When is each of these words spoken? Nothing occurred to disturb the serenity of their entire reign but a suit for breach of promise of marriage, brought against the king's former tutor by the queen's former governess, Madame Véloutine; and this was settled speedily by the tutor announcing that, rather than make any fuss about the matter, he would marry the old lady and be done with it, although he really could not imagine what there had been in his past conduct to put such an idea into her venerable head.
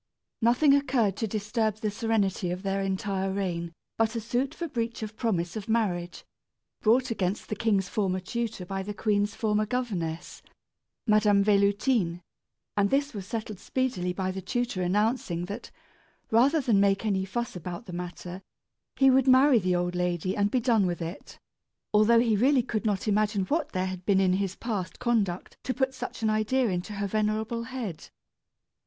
Nothing 0.41 0.73
occurred 0.73 1.15
to 1.17 1.27
disturb 1.27 1.75
the 1.75 1.91
serenity 1.91 2.49
of 2.49 2.63
their 2.63 2.81
entire 2.81 3.31
reign 3.31 3.71
but 3.97 4.15
a 4.15 4.19
suit 4.19 4.55
for 4.55 4.67
breach 4.67 5.03
of 5.03 5.15
promise 5.15 5.55
of 5.55 5.69
marriage, 5.69 6.23
brought 6.81 7.11
against 7.11 7.49
the 7.49 7.55
king's 7.55 7.87
former 7.87 8.19
tutor 8.19 8.65
by 8.65 8.81
the 8.81 8.95
queen's 8.95 9.35
former 9.35 9.67
governess, 9.67 10.41
Madame 11.05 11.43
Véloutine; 11.43 12.21
and 12.75 12.89
this 12.89 13.13
was 13.13 13.27
settled 13.27 13.59
speedily 13.59 14.11
by 14.11 14.31
the 14.31 14.41
tutor 14.41 14.81
announcing 14.81 15.45
that, 15.45 15.69
rather 16.31 16.59
than 16.59 16.79
make 16.79 17.05
any 17.05 17.23
fuss 17.23 17.55
about 17.55 17.85
the 17.85 17.93
matter, 17.93 18.41
he 18.95 19.11
would 19.11 19.27
marry 19.27 19.59
the 19.59 19.75
old 19.75 19.93
lady 19.93 20.35
and 20.35 20.49
be 20.49 20.59
done 20.59 20.87
with 20.87 21.03
it, 21.03 21.37
although 21.93 22.19
he 22.19 22.35
really 22.35 22.63
could 22.63 22.87
not 22.87 23.07
imagine 23.07 23.43
what 23.45 23.73
there 23.73 23.85
had 23.85 24.03
been 24.07 24.19
in 24.19 24.33
his 24.33 24.55
past 24.55 24.97
conduct 24.97 25.57
to 25.63 25.75
put 25.75 25.93
such 25.93 26.23
an 26.23 26.29
idea 26.31 26.67
into 26.69 26.93
her 26.93 27.05
venerable 27.05 27.65
head. 27.65 28.09